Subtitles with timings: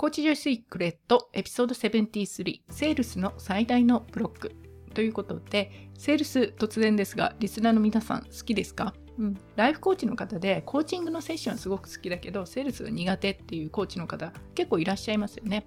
[0.00, 4.56] コーチジョイシークレットエピソード73セールスの最大のブロック
[4.94, 8.94] ということでセールス突然ですがリスナーの皆さん好きですか？
[9.18, 15.66] うん、ライフコーチの方でコーチングのセッションすごく好きだけどセールスが苦手っていうコーチの方結構いらっしゃいますよね。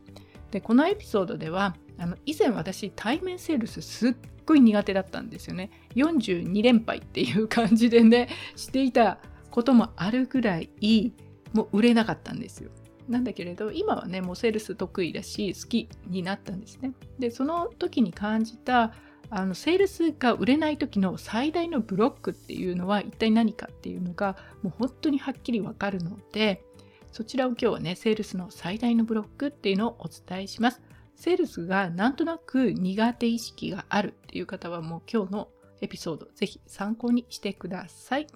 [0.49, 4.15] でこのエピソードではあの以前私対面セールスすっ
[4.47, 5.69] ごい苦手だったんですよね。
[5.93, 9.19] 42連敗っていう感じでねしていた
[9.51, 11.13] こともあるぐらい
[11.53, 12.71] もう売れなかったんですよ。
[13.07, 16.93] なんだけれど今はねもうセールス得意だし好きになったんですね。
[17.19, 18.93] でその時に感じた
[19.29, 26.63] あのセールスが売れない時の最大のブロックっていうのは一体何かっていうのがもう本当にはっきりわかるので
[27.11, 30.81] そちらを今日はねセールスの最大のブロックっていうのをお伝えします。
[31.15, 35.49] セールスがなんとなく苦手意識があるっていう方はもう今日の
[35.81, 38.27] エピソードぜひ参考にしてください。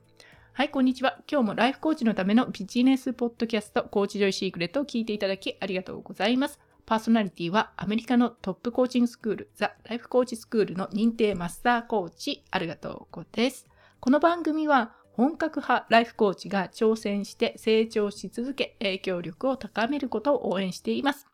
[0.57, 1.19] はい、こんにちは。
[1.31, 6.59] 今日もライフコーチのためのビジネスポッドキャスト、コーチジョイシークレットを聞いていただきありがとうございます。
[6.87, 13.67] パーソナリティはアメリカのトップコーチングスクール、ザ・ライフコーチスクールの認定マスターコーチ、ありがとうこです。
[13.99, 21.27] この番組は本格派ライフコーチが挑戦して成長し続け、影響力を高めることを応援しています。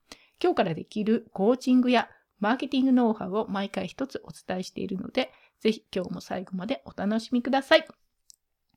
[0.43, 2.09] 今日からできるコーチングや
[2.41, 5.31] マーケティングノウハウを毎回一つお伝えしているので、
[5.61, 7.87] ぜひ今日も最後までお楽しみください。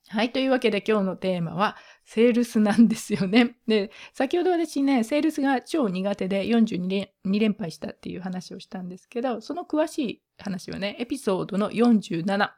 [0.09, 0.31] はい。
[0.31, 3.57] というわけで今日のテーマは、セールスなんですよね。
[3.67, 12.49] で、先ほど私ね、セールスが超苦手で42連 ,2 連敗したっていう話をしたんですけど、その詳しい話はね、エピソードの47、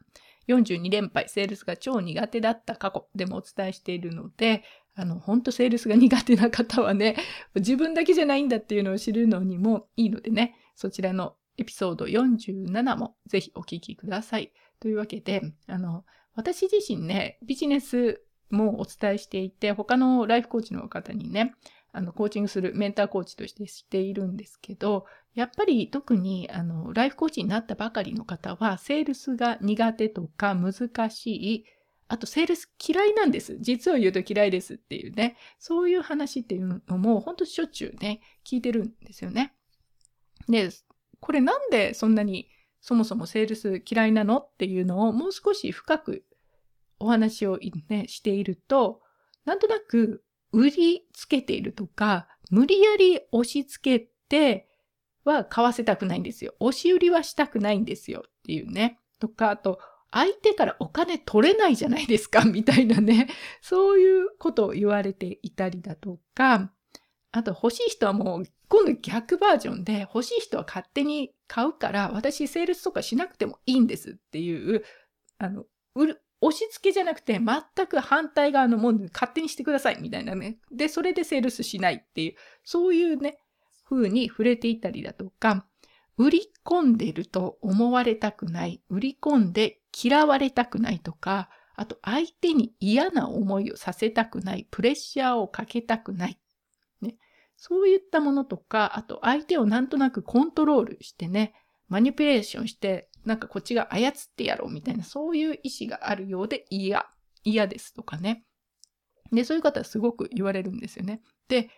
[0.48, 4.64] 42連敗、セールスが超苦手だった過去でもお伝えしているので、
[4.96, 7.16] あの、ほんとセールスが苦手な方はね、
[7.56, 14.52] 自分だけじゃないんだっていうのを知るのにもいいのでね、そちらのエピソード47もぜひお聞きください。
[14.80, 16.06] というわけで、あの、
[16.40, 21.54] 私自身ね、ビジネスもお伝えしていて、他のライフコーチの方にね、
[21.92, 31.66] あの、コーチングするメンターコーチとしてしているんですけど、やっぱり特に、あの、ライフコーチになったばかりの方は、セールスが苦手とか難しい、
[32.08, 33.58] あと、セールス嫌いなんです。
[33.60, 39.54] 実を言うと嫌いですっていうね、そういう話っていうのも、ほんとしょっちゅうね、聞いてるんですよね。
[40.48, 40.70] で、
[41.20, 42.50] これなんでそんなに
[42.82, 46.24] そもそもセールス嫌いなのっていうのをもう少し深く
[47.00, 49.02] お話をね、していると、
[49.46, 54.68] なんとなく売りつけているとか、無理やり押し付けて
[55.24, 56.54] は買わせたくないんですよ。
[56.60, 59.00] 押し売りはしたくないんですよっていうね。
[59.20, 59.80] とか、あと、
[60.12, 63.30] 相手からお金取れないじゃないですか、 みたいなね。
[63.62, 66.72] そういうことを言われていたりだとか、
[67.32, 74.84] あと欲しい人はもう今度逆バージョンで欲しい人は勝手に買うから私セールスとかしなくてもいいんですっていう、
[75.38, 80.60] あの、売る、押し付けじゃなくて、全く反対側のものに勝手にしてください、みたいなね。
[80.72, 83.40] で、それでセールスしないっていう、そういうね、
[83.84, 85.66] 風に触れていたりだとか、
[86.18, 96.40] 売り込んでると思われたくない、売り込んで嫌われたくないとか、あと相手に嫌な思いをさせたくない、プレッシャーをかけたくない。
[97.02, 97.16] ね、
[97.58, 101.54] そういったものとか、あと相手をなんとなくコントロールしてね、
[101.88, 107.06] マニピュレーションしてなんかこっちが操ってやろうみたいな、そういう意思があるようで嫌、
[107.44, 108.44] 嫌ですとかね。
[109.32, 111.22] で、そういう方はすごく言われるんですよね。
[111.48, 111.70] で、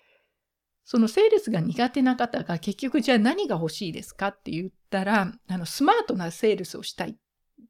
[0.84, 7.18] そのセールスが苦手な方が結局じゃあ何が欲しいですかって言ったら、あの、スマートなセールスをしたい。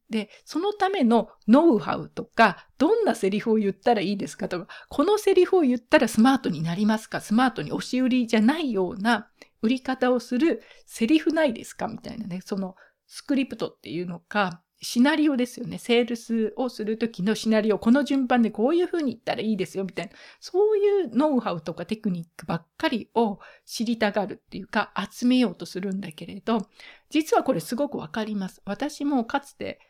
[0.09, 9.29] で、そのためのノウハウとか、どんなセリフを言ったらいいですかとか、このセリフを言ったらスマートになりますかスマートに押し売りじゃないような
[9.61, 12.75] 売り方をするセリフないですかみたいなね、その
[13.13, 15.77] スクリプトっていうのか、シナリオですよね。
[15.79, 20.13] セールスをするときのシナリオ、この順番でこういう風に言ったらいいですよ、みたいな。
[20.39, 26.69] そういうノウハウとかテクニックばっかりを知りたがるっていうか、集めようとするんだけれど、
[27.09, 28.61] 実はこれすごくわかります。
[28.63, 29.81] 私もかつて、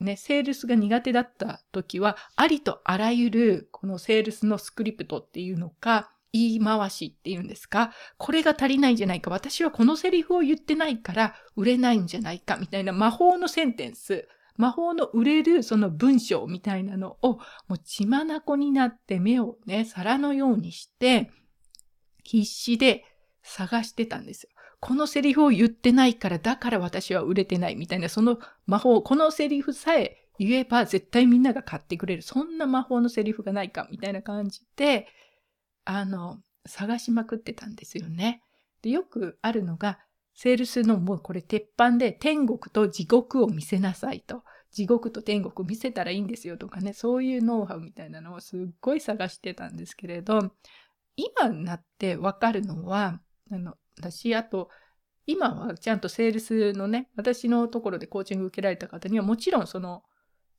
[0.00, 7.92] ね、セールスが苦手だった時は、ありとあらゆるこのセールスのスクリプトっていうのか、言い回しっていうんですか？
[8.18, 9.30] これが足りないんじゃないか。
[9.30, 12.56] 私はこのセリフを言ってないから売れないんじゃないか。
[12.56, 17.38] みたいな魔法のセンテンス、魔法の売れるその文章みたいなのを
[17.68, 18.26] もう血眼
[18.58, 21.30] になって目をね、皿のようにして
[22.24, 23.04] 必死で
[23.44, 24.50] 探してたんですよ。
[24.80, 27.76] このセリフを言ってないからだから私は売れてない。
[27.76, 32.22] みたいなその魔法、このセリフさえ言えば絶対みんなが買ってくれる。
[32.22, 33.86] そんな魔法のセリフがないか。
[33.90, 35.06] みたいな感じで、
[35.84, 38.42] あの、探しまくってたんですよね。
[38.82, 39.98] で、よくあるのが、
[40.34, 44.42] セールスのもうこれ鉄板で天国と地獄を見せなさいと。
[44.72, 50.52] 地獄と天国見せたらいいんですよとかね、そういうノウハウみたいなのをすっごい探してたんですけれど、
[51.16, 53.20] 今になってわかるのは、
[53.52, 54.68] あの、私、あと、
[55.26, 60.02] 今はちゃんとセールスのね、私のところでコーチング受けられた方にはもちろんその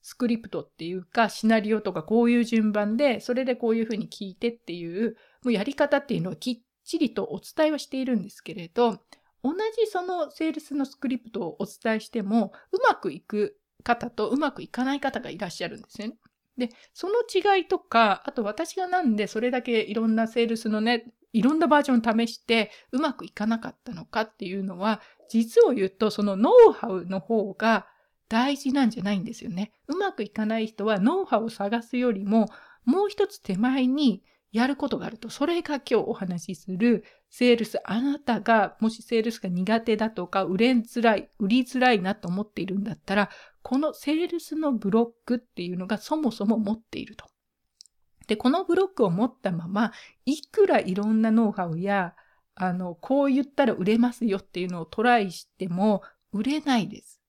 [0.08, 9.00] スクリプトっていうかシナリオとかこういう順番でそれでこういうふうに聞いてっていうもうやり方っていうのはきっちりとお伝えはしているんですけれど
[9.44, 16.18] 同じそのセールスのスクリプトをお伝えしてもうまくいく方とうまくいかない方がいらっしゃるんですよね。
[16.58, 27.88] で、その違いとか、あと私がなんでそれだけいろんなセールスのね、いろんなバージョン試してうまくいかなかったのかっていうのは、実を言うとそのノウハウの方が
[28.28, 29.72] 大事なんじゃないんですよね。
[29.88, 32.48] うまくいかない人はノウハウを探すよりも、
[32.84, 35.30] もう一つ手前にやることがあると。
[35.30, 37.80] それが今日お話しするセールス。
[37.84, 43.30] あなたがもしセールスが苦手だとか、売れづらい、売りづらいなと思っているんだったら、
[43.62, 47.26] このセールスのブロックっていうのがそもそも持っていると。
[48.28, 49.92] で、このブロックを持ったまま、
[50.26, 52.16] いくらいろんなノウハウや、
[52.56, 56.02] あの、こう言ったら売れますよっていうのをトライしても、
[56.32, 57.22] 売れないです。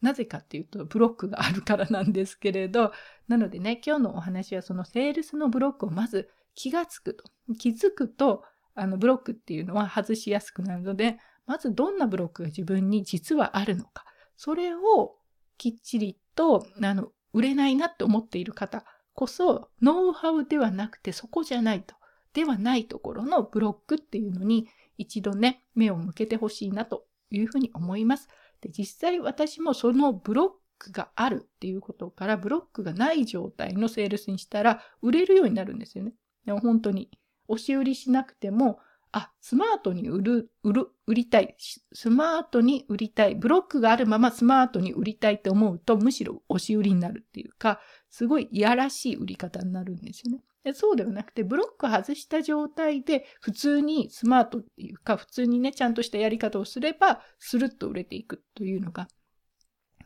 [0.00, 2.92] なぜかっていうと、ブロックがあるからなんですけれど、
[3.26, 7.24] なのでね、今日のお話はそのセールスのブロックをまず気がつくと。
[7.58, 14.04] 気づくと、あの、ブロックっていうのは外しやすくなるので、まずどんなブロックが自分に実はあるのか。
[14.36, 15.16] それを
[15.56, 18.84] きっちりと、あの、売れないなって思っている方
[19.14, 21.96] こそ、ノウハウではなくてそこじゃないと。
[22.34, 28.28] ではないところのブロックっていうのに一度ね、目を向けてほしいなというふうに思います。
[28.60, 36.12] で、実際私もそのブロックがあるっていうことから、ブロックがない状態のセールスにしたら売れるようになるんですよね。
[36.44, 37.10] でも本当に。
[37.50, 38.78] 押し売りしなくても、
[39.10, 41.56] あ、スマートに売る、売る、売りたい。
[41.58, 43.34] スマートに売りたい。
[43.34, 50.42] ブロックがあるままスマートに売りたいって思うと、むしろ押し売りになるっていうか、すごいいやらしい売り方になるんですよね。
[50.74, 59.08] そうではなくて、ブロック外した状態で、普通にスマートっていうか、普通にね、ちゃんとしたやり方をすれば、スルッと売れていくというのが、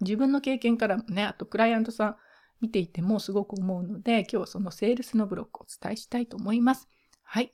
[0.00, 2.16] 自分の経験からもね、あとクライアントさん
[2.60, 6.88] 見ていてもすごく思うので、今日はそのセールスのブロックをお伝えしたいと思います。
[7.22, 7.52] はい。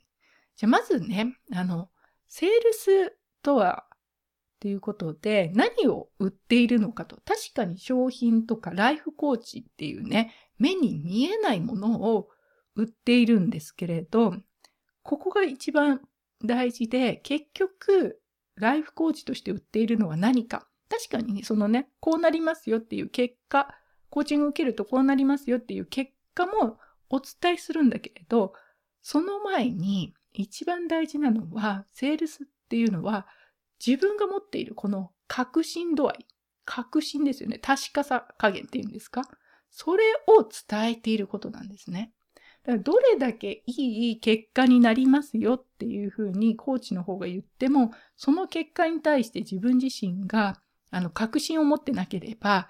[0.55, 1.89] じゃあまずね、あの、
[2.27, 3.85] セールスとは、
[4.59, 7.15] ということで、何を売っているのかと。
[7.23, 12.29] 確かに商品とかライフコーチっていうね、目に見えないものを
[12.79, 14.35] 売っているんですけれど、
[15.03, 16.01] ここが一番
[16.43, 18.21] 大事で、結局、
[18.55, 20.67] ライフコーチとして売っているのは何か。
[20.89, 23.73] 確かに、そのね、こうなりますよっていう結果、
[24.09, 26.79] コーチングを受けるとこうなりますよっていう結果も
[27.09, 28.53] お伝えするんだけれど、
[29.01, 33.27] その前に一番大事なのは、セールスっていうのは、
[33.85, 36.25] 自分が持っているこの確信度合い。
[36.65, 37.57] 確信ですよね。
[37.57, 39.23] 確かさ加減っていうんですか
[39.71, 42.13] それを伝えていることなんですね。
[42.63, 50.61] だからどれだけいい結果になりますよっていうふうにコーチの方が言っても、その結果に対して自分自身が
[50.91, 52.67] あの確信を持ってなければ、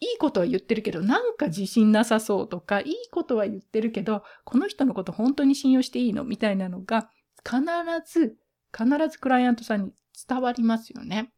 [0.00, 7.10] いいことは言ってるけど、なんか自信なさそうとか、いいことは言ってるけど、この人のこと本当に信用していいのみたいなのが、
[7.42, 7.60] 必
[8.06, 8.36] ず、
[8.76, 9.92] 必ずクライアントさんに
[10.28, 11.32] 伝わりますよね。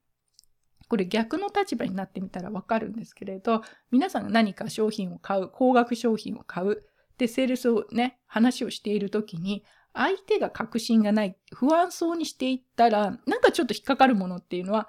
[0.88, 6.84] これ逆の立場になってみたらわかるんですけれど、皆さんが何か商品を買う、高額商品を買う、
[7.18, 14.88] で、セールスをね、話をしているときに、相手が確信がない、不安そうにしていったら、なんかちょっと引っかかるものっていうのは、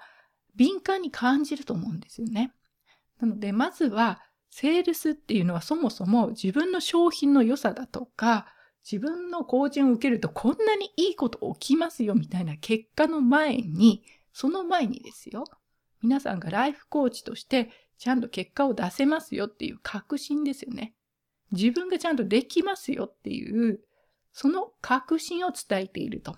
[0.54, 2.52] 敏感に感じると思うんですよね。
[3.20, 8.46] なので、まずは、セールスっていうのはそもそも自分の商品の良さだとか、
[8.90, 15.44] 自分のコーチングを受けるとこんなにいいこと起きますよみたいな結果の前に、その前にですよ、
[16.02, 20.94] 皆さんがライフコーチとしてちゃんと結果を出せますよっていう確信ですよね。
[21.52, 23.80] 自分がちゃんとできますよっていう、
[24.32, 26.36] その確信を伝えていると。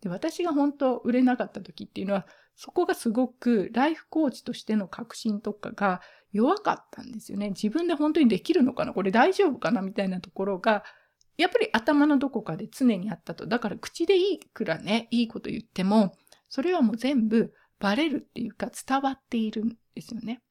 [0.00, 7.50] で私が本当売れなかった時っていうのは、そこがすごくライフコーチとしての確信とかが弱かったんですよね。
[7.50, 8.92] 自分で本当にできるのかな？
[8.92, 9.82] これ大丈夫かな？
[9.82, 10.84] みたいなところが、
[11.36, 13.46] やっぱり頭のどこかで常にあったと。
[13.46, 16.14] だから口でいくらね、いいこと言っても、
[16.48, 20.42] それはもう全部バレるっていうか伝わっているんですよね。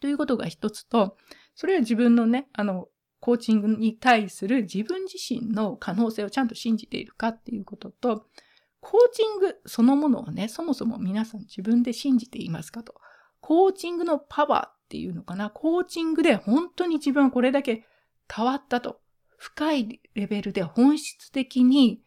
[0.00, 1.16] ということが一つと、
[1.54, 2.88] それは自分のね、あの、
[3.20, 8.26] コーチングに対する自分自身の可能性をちゃんと信じているかっていうことと、
[8.80, 12.94] コーチングそのものをね、そもそも皆さん自分で信じていますかと。
[13.40, 15.50] コーチングのパワーっていうのかな。
[15.50, 17.84] コーチングで本当に自分はこれだけ
[18.34, 19.00] 変わったと。
[19.38, 22.00] 深いレベルで本質的に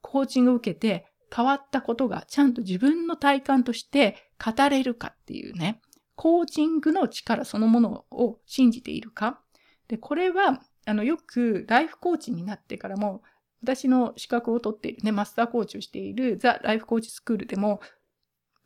[0.00, 5.80] コーチングを受けて変わったことがちゃんと自分の体感として語れるかっていうね。
[6.16, 9.40] コーチングの力そのものを信じているか？
[9.88, 13.22] で、これは、あの、よくライフコーチになってからも
[13.62, 17.80] 私の資格を取っているね、マスターコーチをしているザ・ライフコーチスクールでも、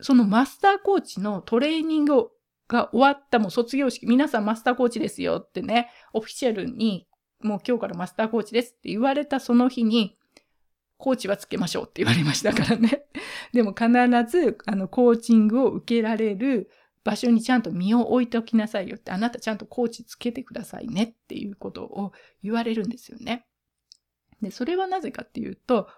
[0.01, 2.29] そのマスターコーチのトレーニング
[2.69, 7.07] が終わったもう卒業式、皆さんマスターコーチですよってね、オフィシャルに
[7.43, 10.17] もう今日からマスターコーチですって言われたその日に、
[10.99, 13.07] コーチはつけましょうって言われましたからね。
[13.55, 13.89] でも必
[14.31, 16.71] ず、あの、コーチングを受けられる
[17.03, 23.47] 場所にちゃんと身を置いておきなさいよって、あなたちゃんとコーチつけてくださいねっていうことを言われるんですよね。
[24.43, 25.89] で、それはなぜかっていうと、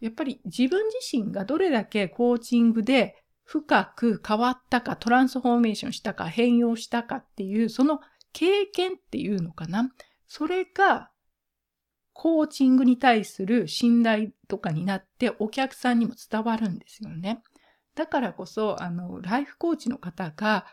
[0.00, 8.00] やっぱり自分自身がどれだけコーチングで深く変わったか、トランスフォーメーションしたか、変容したかっていう、その
[8.32, 9.90] 経験っていうのかな？
[10.28, 11.10] それが
[12.12, 17.42] コーチングに対する信頼とかになってお客さんにも伝わるんですよね。
[17.98, 20.66] だからこそ、あの、ライフコーチの方が、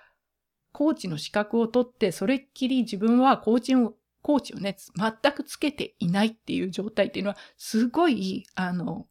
[0.72, 9.08] コーチの資格を取って、それっきり自分はコーチを、コーチをね、全くつけていないっていう状態っていうのは、すごい、あの、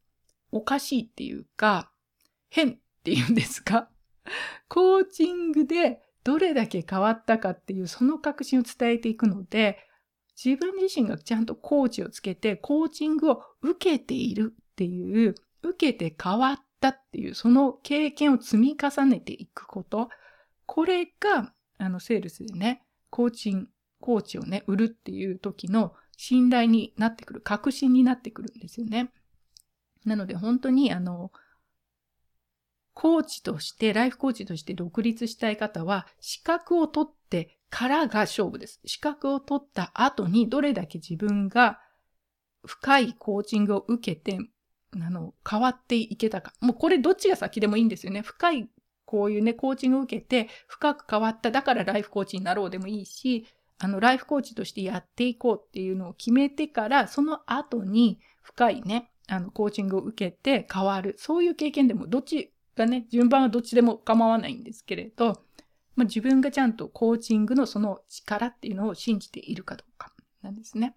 [0.52, 1.90] おかしいっていうか、
[2.50, 3.90] 変っていうんですか？
[4.68, 9.78] コーチングでどれだけ変わったかっていう、その確信を伝えていくので、
[10.40, 16.52] 自分自身がちゃんとコーチをつけて、コーチングを受けているっていう、受けて変わ
[16.88, 20.10] ったっていう、その経験を積み重ねていくこと。
[20.66, 23.68] これが、あの、セールスでね、コーチン、
[24.00, 29.10] コーチをね、売るっていう時の信頼になってくる、確信になってくるんですよね。
[30.04, 31.32] なので本当に、あの、
[32.92, 38.80] コーチとして、ライフコーチとして独立したい方は、資格を取ってからが勝負です。
[38.84, 41.80] 資格を取った後にどれだけ自分が
[42.64, 44.38] 深いコーチングを受けて、
[45.02, 46.52] あの、変わっていけたか。
[46.60, 48.22] もうこれどっちが先でもいいんですよね。
[48.22, 48.68] 深い、
[49.04, 51.50] こういうね、コーチングを受けて、深く変わった。
[51.50, 53.46] だからライフコーチになろうでもいいし、
[53.78, 61.14] あの、ライフコーチとしてやっていこうっていうのを決めてから、その後に深いね、あの、コーチングを受けて変わる。
[61.18, 65.42] そういう経験でも、どっちがね、順番はどっちでも構わないんですけれど、
[65.96, 70.96] まあ、自分がちゃんとコーチングのその力っていうのを信じているかどうかなんですね。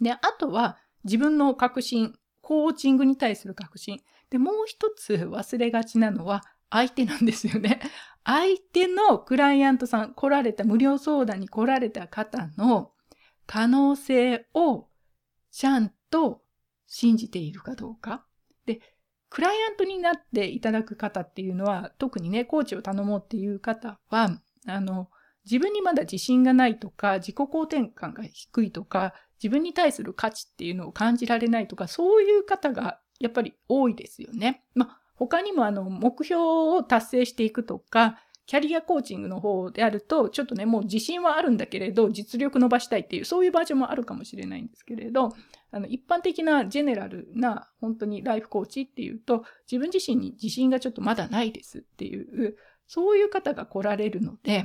[0.00, 2.14] で、あとは自分の確信、
[2.48, 4.00] コーチングに対する確信。
[4.30, 7.78] で、もう一つ忘れがちなのは相手なんですよね。
[8.24, 12.94] 相手のクライアントさん、来られた、無料相談に来られた方の
[13.46, 14.88] 可能性を
[15.50, 16.42] ちゃんと
[16.86, 18.24] 信じているかどうか。
[18.64, 18.80] で、
[19.28, 25.10] クライアントになっていただく方っていうのは、特にね、コーチを頼もうっていう方は、あの、
[25.44, 34.64] 自分にまだ自信がないとか、自己肯定感が低いとか、自分に対する価値っていうのを感じられないとか、そういう方がやっぱり多いですよね。
[34.74, 45.34] まあ、他にもあの、目標を達成していくとか、キャリアコーチングの方であると、ちょっとね、もう自信はあるんだけれど、実力伸ばしたいっていう、そういうバージョンもあるかもしれないんですけれど、
[45.70, 54.64] あの、一般的なジェネラルな、本当にライフコーチっていうと、自分自身に自信がちょっとまだないですっていう、そういう方が来られるので、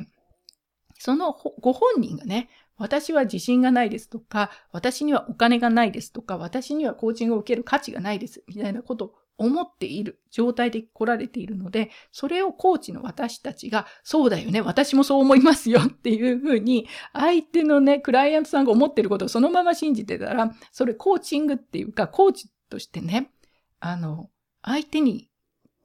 [0.97, 2.49] そのご本人がね、
[2.83, 23.31] 私は自信がないですとか、私にはお金がないですとか、私にはコーチングを受ける価値がないです、みたいなことを思っている状態で来られているので、それをコーチの私たちが、そうだよね、私もそう思いますよっていうふうに、相手のね、クライアントさんが思ってることをそのまま信じてたら、それコーチングっていうか、コーチとしてね、
[23.79, 24.29] あの、
[24.61, 25.29] 相手に、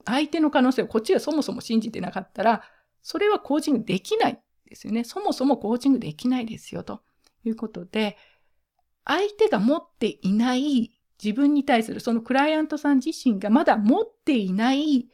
[0.04, 2.64] 相手の可能性をこっちがそもそも信じてなかったら、
[3.02, 4.42] それはコーチングできない。
[4.68, 5.04] ですよね。
[5.04, 7.02] そもそもコーチングできないですよ、と
[7.44, 8.16] いうことで、
[9.04, 15.08] 相手が持っていない自分に対するそのクライアントさん自身がまだ持っていない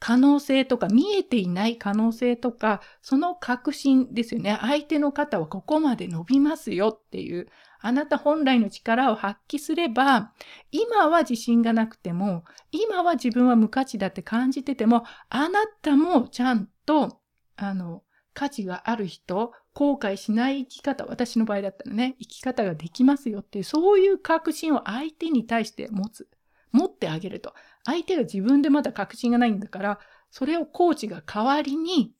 [0.00, 4.58] 可能性とか見えていない可能性とかその確信ですよね。
[4.60, 7.48] 相手の方はここまで伸びますよっていう
[7.80, 10.32] あなた本来の力を発揮すれば
[10.72, 17.20] 今は自信がなくても今は自分は無価値だって感じててもあなたもちゃんと
[17.56, 18.02] あの
[18.34, 26.28] 価値がある人後悔しない生き方、私の場合だったらね、生き方ができますよっていう、そういう確信を相手に対して持つ。
[26.70, 27.54] 持ってあげると。
[27.84, 29.98] 相手が自分でまだ確信がないんだから、
[30.30, 32.12] それをコーチが代わりに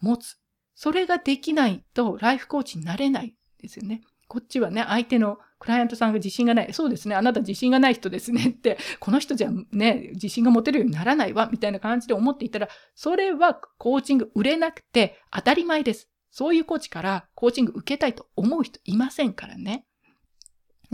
[0.00, 0.38] 持つ。
[0.74, 4.02] それができないと、ライフコーチになれないですよね。
[4.28, 6.72] こっちはね、相手のクライアントさんが自信がない。
[6.72, 7.14] そうですね。
[7.14, 16.10] あなた自信がない人ですねって、この人じゃね、自信が持てるようにならないわ、みたいな感じで思っていたら、それはコーチング売れなくて当たり前です。
[16.30, 19.86] そういうコーチからコーチング受けたいと思う人いませんからね。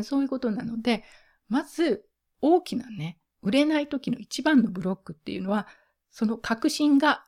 [0.02, 1.04] そういうことなので、
[1.48, 2.06] まず
[2.40, 5.66] 大きなね、売れない時の一番のブロックっていうのは、
[6.10, 7.24] その確信が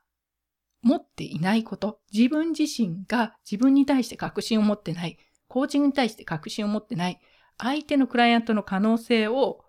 [0.82, 5.18] 持っていないこと、自分自身が自分に対して確信を持ってない、
[5.54, 7.20] コーチングに対して確信を持ってない、
[7.58, 9.64] 相手のクライアントの可能性を、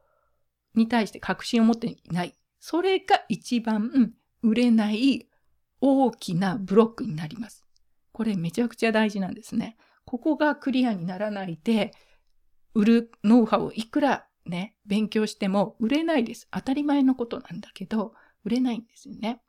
[0.73, 2.33] に対して確信を持っていない。
[2.59, 4.11] それが一番
[4.41, 5.29] 売れない
[5.81, 7.67] 大きなブロックになります。
[8.13, 9.77] これめちゃくちゃ大事なんですね。
[10.05, 11.91] ここがクリアにならないで、
[12.73, 16.47] 売るノウハウをいくらね、勉強しても売れないです。
[16.49, 19.39] 当たり前のことなんだけど、売れないんですよね。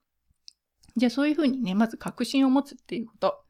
[0.99, 3.43] じゃあそういうふうにね、まず確信を持つっていうこと。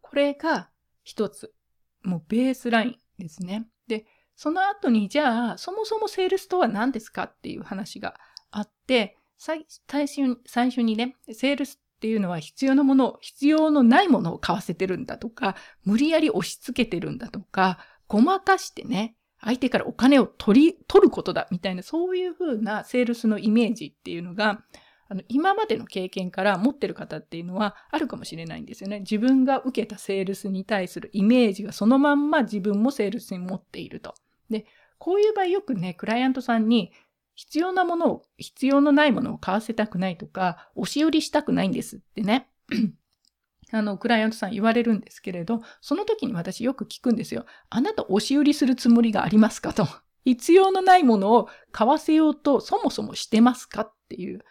[0.00, 0.70] これが
[1.02, 1.52] 一つ、
[2.02, 3.66] もうベースラインですね。
[3.88, 8.18] で、その後にじゃあ、そもそもセールスとは何ですかっていう話が
[8.50, 17.78] あって、最初最初にね、セールスっていうのは必要なもの、必要のないものを買わせてるんだとか、無理やり押し付けてるんだとか、
[18.08, 24.62] ごまかしてね、相手からお金を取り、取ることだみたいな、そういうふうなセールスのイメージっていうのが、
[25.10, 29.00] あの、今までの経験から持ってる方っていうのはあるかもしれないんですよね。
[29.00, 34.14] 自分が受けたセールスに対するイメージがそのまんま自分もセールスに持っていると。
[34.50, 34.66] で、
[34.98, 36.92] こういう場合よくね、クライアントさんに
[37.34, 42.48] 必要なものを、必要のないものを買わせたくないとか、押し売りしたくないんですってね。
[43.72, 47.46] あの、クライアントさん言われるんですけれど、その時に私よく聞くんですよ。
[47.68, 49.88] あなた押し売りするつもりがありますかと。
[50.24, 54.44] 必要のないものを買わせようとそもそもしてますかっていう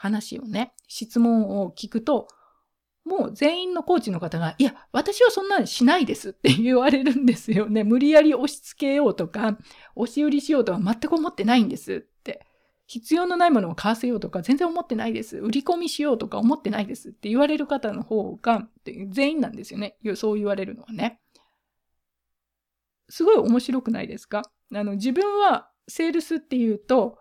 [0.00, 2.26] 話をね、質問を聞くと、
[3.04, 7.84] もう全員のコーチの方が、いや、私はそんなにしないです って言われるんですよね。
[7.84, 9.58] 無理やり押し付けようとか、
[9.94, 12.46] 押し売りしようとは全く思ってないんですって。
[12.86, 15.36] 必要のないものを買わせようとか全然思ってないです。
[15.36, 18.68] 売り込みしようとか思ってないですって言われる方の方が
[19.10, 19.96] 全員なんですよね。
[20.16, 21.20] そう言われるのはね。
[23.10, 24.42] すごい面白くないですか？
[24.74, 27.18] あの自分はセールスっていうと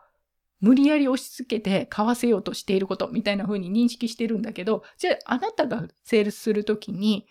[0.60, 7.28] 無理やり押し付けて買わせようとしていることみたいな風に認識してるんだけど、じゃああなたがセールスするときに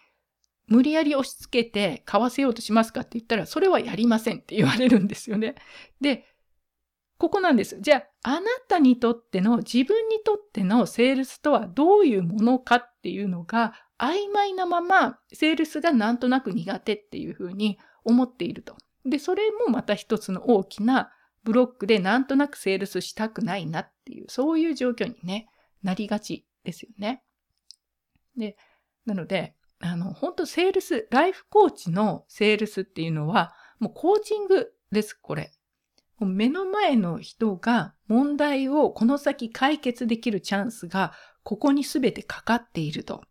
[0.69, 5.55] 無理やり押し付けて買わせようとしますかって言ったら、それはやりませんって言われるんですよね。
[6.01, 6.27] で、
[7.19, 7.79] ここなんです。
[7.81, 18.77] じゃあ、あなたにとっての、自分にとってのセールスとはどういうものかっていうのが、曖昧なまま、セールスがなんとなく苦手っていうふうに思っていると。
[19.05, 21.11] で、それもまた一つの大きな
[21.49, 25.49] ブロックでなんとなくセールスしたくないなっていう、そういう状況にね、
[25.83, 27.23] なりがちですよね。
[28.37, 28.59] で、
[29.07, 35.51] なので、あの、本当セールス、ライフコーチのセールスっていうのは、もうコーチングです、これ。
[36.21, 43.23] 目の前の人が問題をこの先解決できるチャンスがここに全てかかっていると。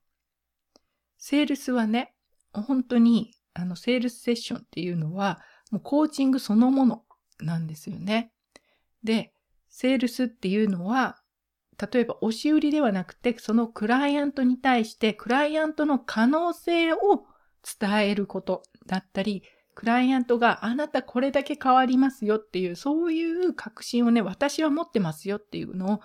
[1.19, 2.15] セールスはね、
[2.51, 7.03] 本当にあのセールスセッションっていうのはもうコーチングそのもの
[7.39, 8.31] なんですよね。
[9.03, 9.33] で、
[9.69, 11.21] セールスっていうのは
[11.91, 17.25] 例えば押し売りではなくてそのクライアントに対してクライアントの可能性を
[17.79, 19.43] 伝えることだったり
[19.77, 26.01] クライアントがあなたこれだけ変わりますよっていう、そういう確信をね、私は持ってますよっていうのを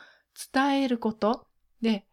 [0.52, 1.46] 伝えること。
[1.80, 2.04] で、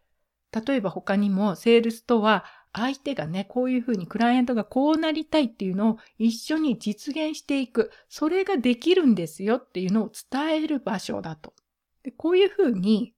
[0.53, 7.91] 例えば他にもセールスとは相手がね、こういうふうにクライアントがこうなりたいっていうのを一緒に実現していく。
[8.10, 11.53] それができるんですよっていうのを伝える場所だと。
[12.03, 13.13] でこういうふうに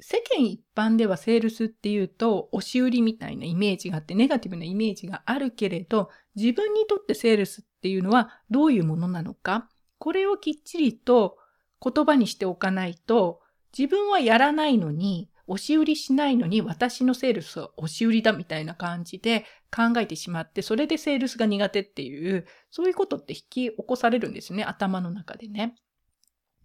[0.00, 11.38] 世間一般ではセールスっていうと押し売りみたいなイメージがあってネガティブなイメージがあるけれど自分にとってセールスっていうのはどういうものなのかこれをきっちりと
[11.80, 13.40] 言葉にしておかないと
[13.76, 25.74] 自分はやらないのに押し売りしないのに私のセールスは押し売りだみたいな感じで考えてしまってそれでセールスが苦手っていうそういうことって引き起こされるんですね頭の中でね。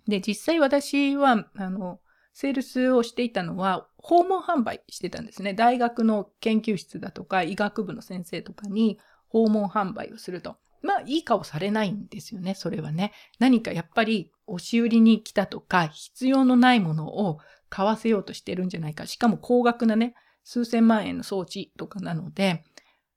[0.08, 2.00] で実際私はあの
[2.34, 5.54] セールスをしていたのは訪問販売してたんですね。
[5.54, 10.56] 大学の研究室だとか医学部の先生とかに訪問販売をすると。
[10.84, 13.12] まあいい顔されないんですよね、それはね。
[13.40, 19.06] 何かやっぱり押し売りに来たとか必要のないものを買わせようとしてるんじゃないか。
[19.06, 22.63] しかも高額なね、数千万円の装置とかなので、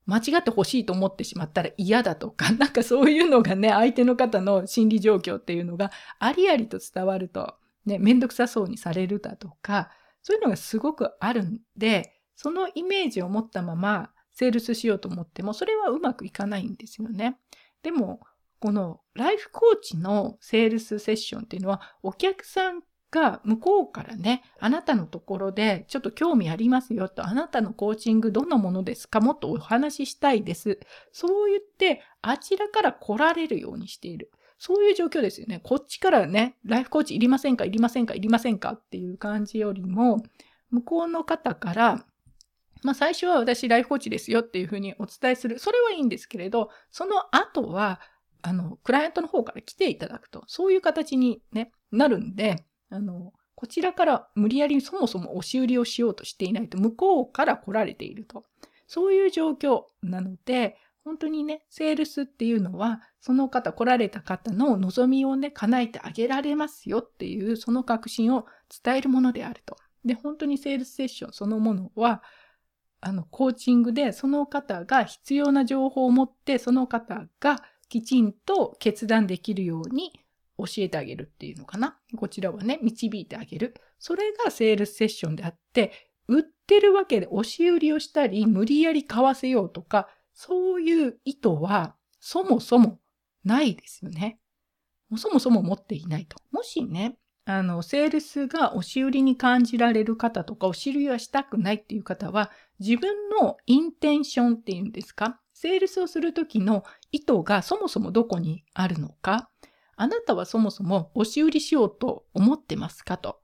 [0.07, 7.55] 間違って欲しいと思ってしまったら嫌だとか、 なんかそういうのがね、相手の方の心理状況っていうのがありありと伝わると
[7.87, 9.91] ね、めんどくさそうにされるだとか、
[10.23, 17.39] そういうのがすごくあるんで、そのイメージを持ったままセールスしようと思っても、それはうまくいかないんですよね。
[17.83, 18.21] でも、
[18.59, 29.21] このライフコーチのセールスセッションっていうのは、お客さんが向こうからね、あなたのところでちょっと興味ありますよと、あなたのコーチングどんなものですか？
[29.21, 30.79] もっとお話ししたいです。
[31.13, 34.31] そう言って、あちらから来られるようにしている。
[34.59, 35.61] そういう状況ですよね。
[35.65, 37.65] こっちからね、ライフコーチいりませんか？
[37.65, 38.15] いりませんか？
[38.15, 38.73] いりませんか？
[38.73, 40.23] っていう感じよりも、
[40.71, 42.05] 向こうの方から、
[42.83, 45.59] まあ最初は私ライフコーチですよっていうふうにお伝えする。
[45.59, 48.01] それはいいんですけれど、その後は
[48.43, 58.45] あの、クライアントの方から来ていただくと、そういう形に、ね、なるんで、あの、こちらから無理やりそもそも押し売りをしようとしていないと、向こうから来られていると。
[58.87, 68.47] そういう状況なので、本当にね、セールスっていうのは、その方、来られた方の望みをね、叶えてあげられますよっていう、その確信を
[68.83, 69.77] 伝えるものであると。
[70.05, 72.23] で、本当にセールスセッションそのものは、
[73.01, 80.13] あの、コーチングで、その方が必要な情報を持って、その方がきちんと決断できるように
[80.67, 81.99] 教えてあげるっていうのかな？
[82.17, 83.75] こちらはね、導いてあげる。
[83.99, 85.93] それがセールスセッションであって、
[86.29, 93.01] 売ってるわけで押し売りをしたり、無理やり買わせようとか、そういう意図はそもそも
[93.45, 94.39] ないですよね。
[95.09, 96.37] もそもそも持っていないと。
[96.53, 105.41] もしね、あの、セールスが押し売りに感じられる方とか、押し売りはしたくないっていう方は、自分のインテンションっていうんですか？
[105.53, 109.50] セールスをするときの意図がそもそもどこにあるのか？
[110.01, 113.43] あなたはそもそも押し売りしようと思ってますかと。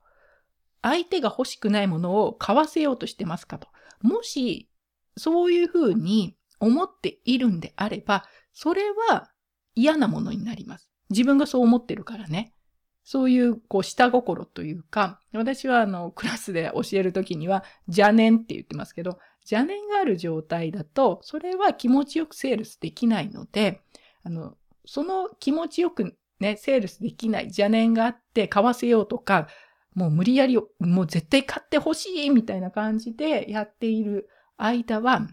[0.81, 3.67] 相手が欲しくないものを買わせようとしてますかと。
[4.01, 4.67] もし、
[5.15, 9.29] そういうふうに思っているんであれば、それは
[9.75, 10.89] 嫌なものになります。
[11.11, 12.55] 自分がそう思ってるからね。
[13.03, 23.83] そういう、こう、下心というか、私は、あの、クラスで教えるときには、邪念って言ってますけど、邪念がある状態だと、それは気持ちよくセールスできないので、
[24.23, 29.47] あの、その気持ちよくね、セールスできない邪念があって買わせようとか、
[29.95, 35.27] もう無理やり、もう絶対買ってほしいみたいな感じでやっている間は、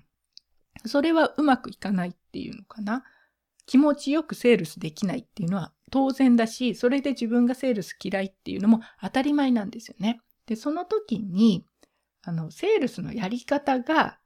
[0.87, 3.05] それはうまくいかないっていうのかな。
[3.67, 10.21] 気持ちよくセールスできないっていうのは当然だし、それで自分がセールス嫌いっていうのも当たり前なんですよね。
[10.47, 11.67] で、その時に、
[12.23, 14.19] あの、セールスのやり方が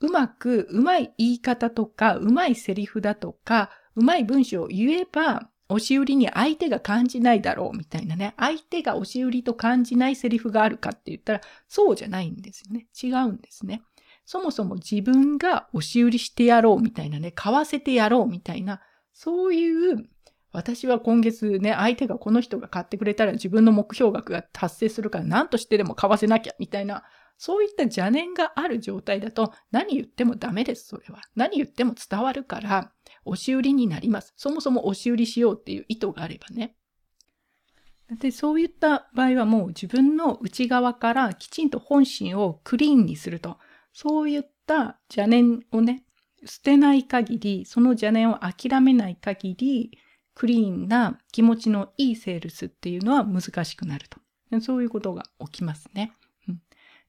[0.00, 8.34] うまく、うまい言い方とか、うまいセリフだとか、うまい文章を言えば、押し売りに相手が感じないだろうみたいなね。
[8.36, 12.86] 相手が押し売りと感じないセリフがあるかって言ったら、そうじゃないんですよね。
[13.02, 13.82] 違うんですね。
[14.24, 18.80] そもそも自分が押し売りしてやろうみたいなね、買わせてやろうみたいな、
[19.12, 20.08] そういう、
[20.52, 27.04] 私は今月ね、相手がこの人が買ってくれたら自分の目標額が達成するから何としてでも買わせなきゃみたいな、
[27.38, 31.22] そういった邪念がある状態だと何言ってもダメです、それは。
[31.34, 32.92] 何言っても伝わるから、
[33.24, 34.32] 押し売りになります。
[34.36, 36.76] そもそも押し売りしようっていう意図があればね。
[38.18, 43.58] で、そういった場合はもう自分の内側からきちんと本心をクリーンにすると。
[43.92, 46.04] そういった邪念をね、
[46.44, 49.98] 捨てない限り、その邪念を諦めない限り、
[50.34, 54.18] クリーンな気持ちのいいセールスっていうのは難しくなると。
[54.60, 56.12] そういうことが起きますね。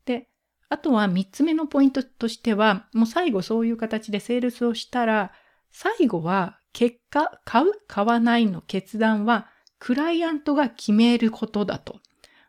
[0.06, 0.30] で、
[0.70, 5.32] あとは三つ目のポイントとしては、もう最後そういう形でセールスをしたら、
[5.72, 9.48] 最後は結果、買う、買わないの決断は、
[9.80, 12.00] クライアントが決めることだと。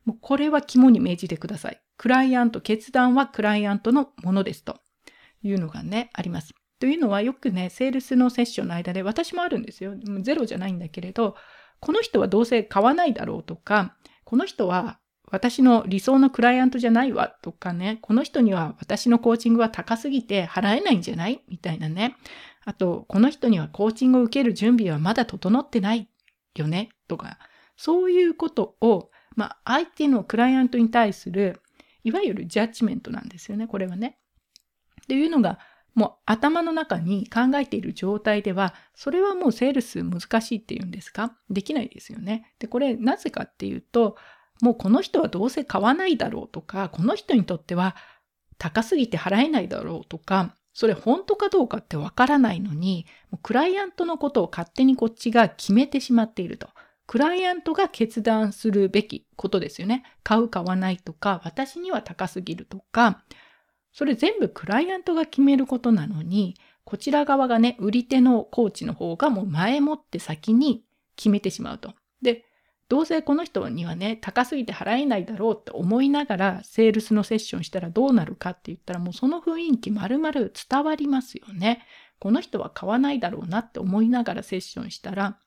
[0.05, 1.81] もうこれは肝に銘じてください。
[1.97, 4.81] クライアント、決断はクライアントのものですと
[5.43, 6.53] いうのがね、あります。
[6.79, 9.95] というのはよくね、セールスのセッションの間で私もあるんですよ。
[10.21, 11.37] ゼロじゃないんだけれど、
[11.81, 14.99] この人はどうせ買わないだろうとか、この人は
[15.31, 21.41] 私の理想のクライアントじゃないわとかね、この人には私のコーチングは高すぎて払えないんじゃない？
[21.49, 22.17] みたいなね。
[22.65, 26.09] あと、この人にはコーチングを受ける準備はまだ整ってない
[26.57, 27.39] よねとか、
[27.77, 31.61] そういうことを、まあ、相手のクライアントに対する、
[32.05, 34.19] いわゆるジャッジメントなんですよね、これはね。
[35.03, 35.59] っていうのが、
[35.95, 41.37] もう頭の中に考えている状態では、それはもうセールス難しいっていうんですか？
[41.51, 42.55] できないですよね。
[42.59, 44.17] で、これなぜかっていうと、
[44.63, 47.95] もうこの人はどうせ買わないだろうとか、この人にとっては
[48.57, 53.07] 高すぎて払えないだろうとか、それ本当かどうかってわからないのに、
[53.43, 56.69] クライアントのことを勝手にこっちが決めてしまっていると。
[57.07, 60.03] クライアントが決断するべきことですよね。
[60.23, 63.23] 買う買わないとか、私には高すぎるとか、
[63.93, 70.85] それ全部クライアントが決めることなのに、こちら側がね、売り手のコーチの方がもう前もって先に
[71.17, 71.93] 決めてしまうと。
[72.93, 81.87] どうせこの人にはね、高すぎて払えないだろうって思いながらセールスのセッションしたらどうなるかって言ったらもうその雰囲気丸々伝わりますよね。
[82.19, 85.39] この人は買わないだろうなって思いながらセッションしたら、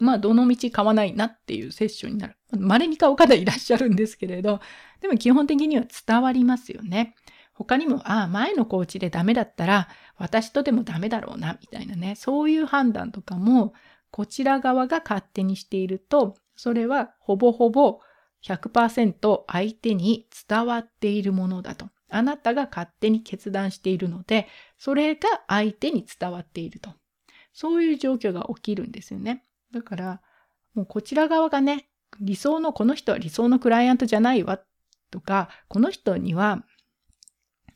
[0.00, 2.36] まあ、どの道買わないなっていうセッションになる。
[2.58, 4.58] 稀に買う方いらっしゃるんですけれど、
[5.00, 7.14] でも基本的には伝わりますよね。
[7.54, 12.16] 他にも、ああ、前のコーチでダメだったら、私とでもダメだろうな、みたいなね。
[12.16, 13.72] そういう判断とかも、
[14.10, 18.00] こちら側が勝手にしていると、それはほぼほぼ
[18.42, 21.88] 100%相手に伝わっているものだと。
[22.08, 24.46] あなたが勝手に決断しているので、
[24.78, 26.90] それが相手に伝わっていると。
[27.52, 29.42] そういう状況が起きるんですよね。
[29.72, 30.20] だから、
[30.74, 31.88] もうこちら側がね、
[32.20, 34.60] 理想の、この人は理想のクライアントじゃないわ
[35.10, 36.64] とか、この人には、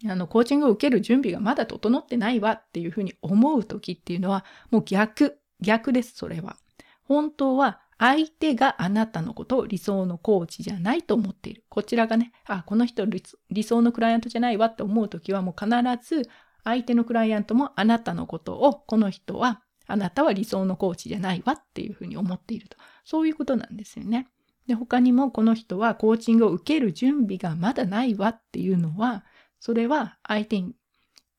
[0.07, 6.57] あの、コーチングを受ける準備がまだ整ってないわっていうふうに思う時っていうのは、もう逆、逆です、それは。
[7.05, 11.65] 本当は相手があなたのことを理想のコーチじゃないと思っている。
[11.69, 15.71] こちらがね、あ、この人理想のクライアントじゃないわって思うときはもう必
[16.03, 16.23] ず
[16.65, 22.79] 相手のクライアントもあなたのことをこの人はあなたは理想のコーチじゃないわっていうふうに思っていると。
[23.05, 24.29] そういうことなんですよね。
[24.67, 29.27] で、他にもこの人はコーチングを受ける準備がまだないわっていうのは、
[29.59, 30.75] それは相手に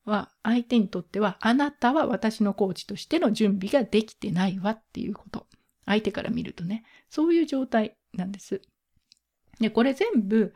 [0.04, 5.48] は、相手にとってはあなたは私のコーチとしての準備ができてないわっていうこと。
[5.92, 8.62] 相手から見るとね、そういう状態なんです。
[9.60, 10.54] で、これ全部、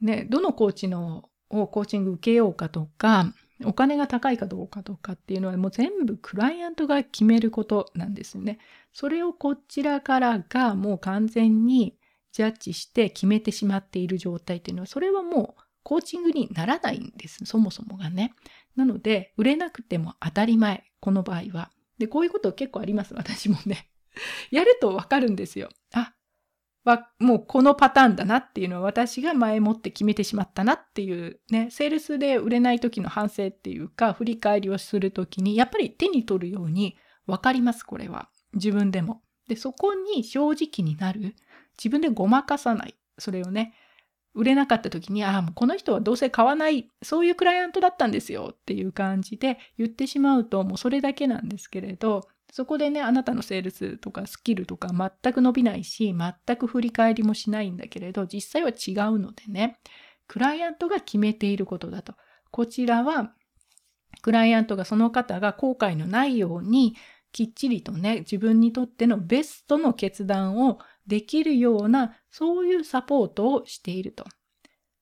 [0.00, 3.32] ね、どのコーチのをコーチング受けようかとか、
[3.64, 8.58] お金が高いかどうかとかっていうのはもう全部クライアントが決めることなんですよね。
[8.92, 11.98] それをこちらからがもう完全に
[12.32, 17.44] ジャッジして決めてしまっている状態っていうのは、それはもうコーチングにならないんです。
[17.44, 18.34] そもそもがね。
[18.76, 20.84] なので、売れなくても当たり前。
[21.00, 21.70] この場合は。
[21.98, 23.14] で、こういうこと結構あります。
[23.14, 23.90] 私もね。
[24.50, 25.68] やるとわかるんですよ。
[25.92, 26.14] あ、
[26.84, 36.96] は、もうこのパターンだなっていうのは私が前もって決めてしまったなっていうね、セールスで売れない時の反省っていうか、振り返りをする時に、やっぱり手に取るように
[37.26, 38.30] わかります、これは。
[38.54, 39.22] 自分でも。
[39.46, 41.34] で、そこに正直になる。
[41.78, 42.94] 自分でごまかさない。
[43.18, 43.74] それをね、
[44.34, 54.88] 売れなかった時に、ああ、もうこの人はどうせ買わない、そういうクライアントだったんですよっていう感じで言ってしまうと、もうそれだけなんですけれど、そこでね、あなたのセールスとかスキルとか
[55.22, 59.78] 全く伸びないし、全く振り返りもしないんだけれど、実際は違うのでね、
[60.26, 62.14] クライアントが決めていることだと。
[62.50, 63.34] こちらは、
[64.22, 66.96] クライアントがその方が後悔のないように、
[67.32, 74.24] きっちりとね、自分にとってのベストの決断をできるような、そういうサポートをしていると。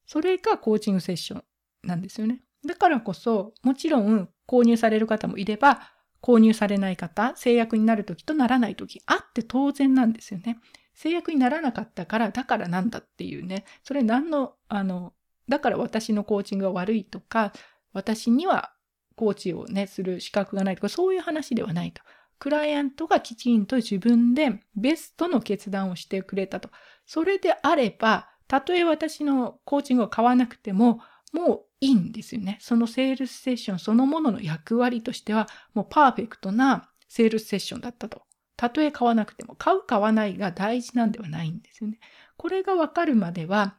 [0.07, 1.45] それがコーチングセッション
[1.83, 2.43] なんですよね。
[2.67, 5.81] だからこそ、もちろん購入される方もいれば、
[6.23, 10.59] 購入されない方、制約になるときとならないとき、あって当然なんですよね。
[10.95, 15.13] 制約にならなかったから、だからなんだっていうね、それ何の、あの、
[15.49, 17.53] だから私のコーチングが悪いとか、
[17.93, 18.73] 私には
[19.17, 22.03] コーチをね、する資格がないとか、そういう話ではないと。
[22.39, 26.71] クライアントがきちんと自分でベストの決断をしてくれたと。
[27.07, 31.01] それであれば、たとえ私のコーチングを買わなくても、
[31.33, 32.59] もういいんですよね。
[32.61, 38.23] そのセールスセッションそのものの役割としては、もうパーフェクトなセールスセッションだったと。
[38.57, 42.01] たとえ買わなくても、買う買わないが大事なんではないんですよね。
[42.37, 43.77] これがわかるまでは、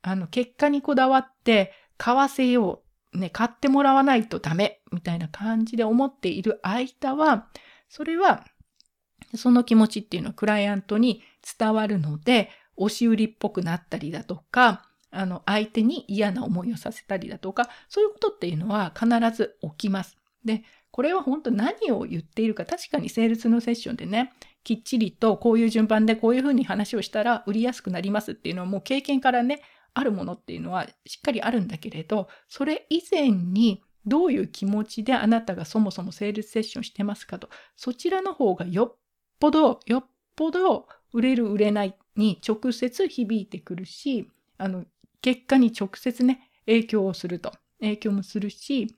[0.00, 2.82] あの、結果にこだわって買わせよ
[3.14, 3.18] う。
[3.18, 4.80] ね、買ってもらわないとダメ。
[4.90, 7.48] みたいな感じで思っている間は、
[7.90, 8.44] それは、
[9.36, 11.22] その気持ちっていうのはクライアントに
[11.58, 20.16] 伝わるので、押し売りっぽくなったりだとか、あの、相手に嫌な思いをさせたりだとか、そういうことっていうのは必ず起きます。
[20.44, 24.32] で、これは本当何を言っているか、確かにセールスのセッションでね、
[24.64, 29.62] きっちりとこういう順番でこういうふうに話をしたら売りやすくなりますっていうのはもう経験からね、
[29.94, 38.96] あるものっていうのはしっかりあるんだけれど、それ以前にどういう気持ちであなたがそもそもセールスセッションしてますかと、そちらの方がよっ
[39.38, 40.04] ぽど、よっ
[40.36, 44.84] ぽど売れる売れないに直接響いてくるし、あの、
[45.22, 47.52] 結果に直接ね、影響をすると。
[47.80, 48.94] 影響もするし、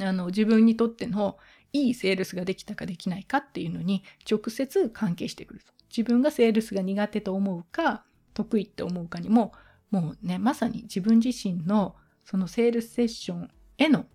[0.00, 1.38] あの、自分にとっての
[1.72, 5.72] いいセールスができたかできないかっていうのに直接関係してくると。
[5.90, 9.52] 自分がセールスが苦手と思うか、得意って思うかにも、
[9.90, 14.06] もうね、まさに自分自身のそのセールスセッションへの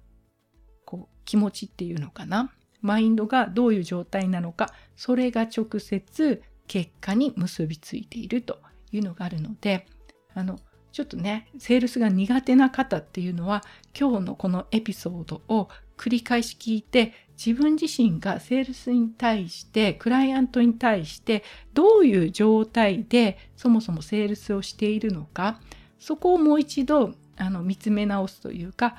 [0.85, 2.51] こう気持ちっていうのかな。
[2.81, 8.59] マインドがどういう状態なのか、それが直接結果に結びついていると
[8.91, 9.85] いうのがあるので、
[10.33, 10.59] あの、
[10.91, 13.63] ちょっとね、セールスが苦手な方っていうのは、
[13.97, 25.61] 今日のこのエピソードを繰り返し聞いて、自分自身がセールスに対して、クライアントに対して、どういう状態でそもそもセールスをしているのか、
[25.99, 28.95] そこをもう一度あの見つめ直すというか、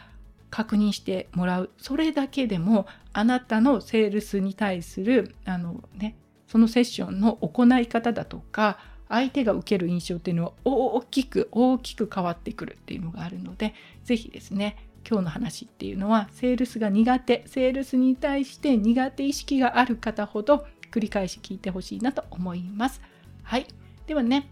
[0.51, 1.71] 確認してもらう。
[1.79, 8.79] それだけでも、あなたのセールスに対する、あのね、そのセッションの行い方だとか、
[9.11, 14.77] 相手が受ける印象っていうのは大きく大きく変わってくるっていうのがあるので是非ですね
[15.09, 23.01] 今日の話っていうのはセールスが苦手セールスに対して苦手意識がある方ほど繰り返し聞いてほしいなと思います。
[23.43, 23.67] はい。
[24.07, 24.51] ではね、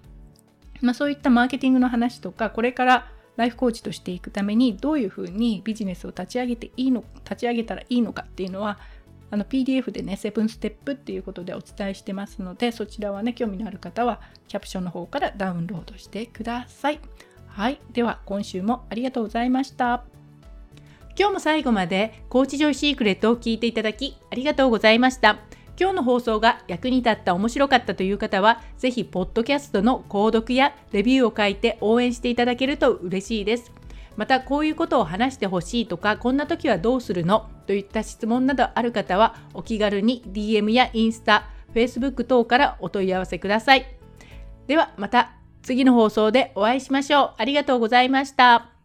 [0.80, 8.78] まあ、そういったマーケティングの話とかこれからライフコーチとしていくためにどういうふうにビジネスを立ち上げていいの立ち上げたらいいのかっていうのは
[9.30, 17.00] あの PDF でね、7ステップっていうことでお伝えしてますので、そちらはね、興味のある方はキャプションの方からダウンロードしてください。
[17.46, 17.80] はい。
[17.92, 20.04] では、今週もありがとうございました。
[21.18, 25.40] 今日も最後まで、コーチジョイシークレットを聞いていただき、ありがとうございました。
[25.78, 33.77] 今日の放送が役に立った面白かったという方は、ぜひ、ポッドキャストの購読やレビューを書いて応援していただけると嬉しいです。
[34.18, 37.48] また、こういうことを話してほしいとか、こんな時はどうするの？
[37.68, 43.86] といった質問などある方は、お気軽に DM やインスタ、Facebook 等からお問い合わせください。
[44.66, 47.34] では、また次の放送でお会いしましょう。
[47.38, 48.77] ありがとうございました。